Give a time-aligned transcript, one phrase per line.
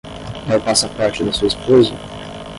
[0.51, 1.93] É o passaporte da sua esposa?